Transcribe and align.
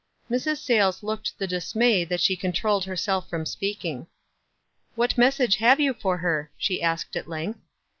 Mrs. 0.31 0.57
Sayles 0.57 1.03
looked 1.03 1.37
the 1.37 1.45
dismay 1.45 2.03
that 2.05 2.21
she 2.21 2.35
con 2.35 2.53
trolled 2.53 2.85
herself 2.85 3.29
from 3.29 3.45
speaking." 3.45 4.07
What 4.95 5.15
message 5.15 5.57
have 5.57 5.79
you 5.79 5.93
for 5.93 6.17
her?" 6.17 6.49
she 6.57 6.81
asked, 6.81 7.15
at 7.15 7.29
length. 7.29 7.59